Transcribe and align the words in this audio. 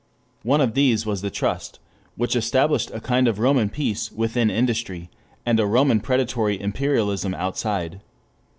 One 0.41 0.61
of 0.61 0.73
these 0.73 1.05
was 1.05 1.21
the 1.21 1.29
trust, 1.29 1.77
which 2.15 2.35
established 2.35 2.89
a 2.89 2.99
kind 2.99 3.27
of 3.27 3.37
Roman 3.37 3.69
peace 3.69 4.11
within 4.11 4.49
industry, 4.49 5.11
and 5.45 5.59
a 5.59 5.67
Roman 5.67 5.99
predatory 5.99 6.59
imperialism 6.59 7.35
outside. 7.35 8.01